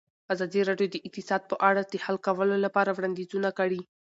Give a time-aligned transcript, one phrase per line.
[0.33, 3.81] ازادي راډیو د اقتصاد په اړه د حل کولو لپاره وړاندیزونه کړي.